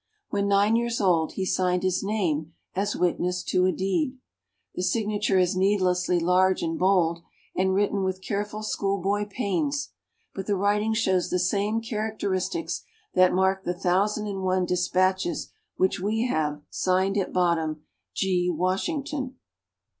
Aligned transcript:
When 0.31 0.47
nine 0.47 0.75
years 0.75 0.99
old, 0.99 1.33
he 1.33 1.45
signed 1.45 1.83
his 1.83 2.01
name 2.03 2.53
as 2.75 2.95
witness 2.95 3.43
to 3.43 3.67
a 3.67 3.71
deed. 3.71 4.17
The 4.73 4.81
signature 4.81 5.37
is 5.37 5.55
needlessly 5.55 6.19
large 6.19 6.63
and 6.63 6.79
bold, 6.79 7.19
and 7.55 7.75
written 7.75 8.03
with 8.03 8.19
careful 8.19 8.63
schoolboy 8.63 9.27
pains, 9.29 9.89
but 10.33 10.47
the 10.47 10.55
writing 10.55 10.95
shows 10.95 11.29
the 11.29 11.37
same 11.37 11.81
characteristics 11.81 12.83
that 13.13 13.31
mark 13.31 13.63
the 13.63 13.75
thousand 13.77 14.25
and 14.25 14.41
one 14.41 14.65
dispatches 14.65 15.51
which 15.75 15.99
we 15.99 16.25
have, 16.25 16.63
signed 16.71 17.15
at 17.15 17.31
bottom, 17.31 17.83
"G. 18.15 18.49
Washington." 18.49 19.35